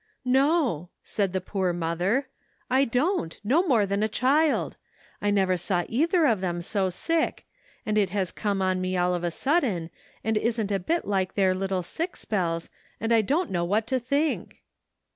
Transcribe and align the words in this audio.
"No," 0.25 0.89
said 1.03 1.31
the 1.31 1.39
poor 1.39 1.73
mother, 1.73 2.27
"I 2.71 2.85
don't, 2.85 3.39
no 3.43 3.61
more 3.67 3.85
than 3.85 4.01
a 4.01 4.07
child; 4.07 4.75
I 5.21 5.29
never 5.29 5.57
saw 5.57 5.83
either 5.87 6.25
of 6.25 6.41
them 6.41 6.63
so 6.63 6.89
sick, 6.89 7.45
and 7.85 7.99
it 7.99 8.09
has 8.09 8.31
come 8.31 8.63
on 8.63 8.81
me 8.81 8.97
all 8.97 9.13
of 9.13 9.23
a 9.23 9.29
sudden, 9.29 9.91
and 10.23 10.37
isn't 10.37 10.71
a 10.71 10.79
bit 10.79 11.05
like 11.05 11.35
their 11.35 11.53
little 11.53 11.83
sick 11.83 12.15
spells, 12.15 12.67
and 12.99 13.13
I 13.13 13.21
don't 13.21 13.51
know 13.51 13.63
what 13.63 13.85
to 13.93 13.99
think." 13.99 14.63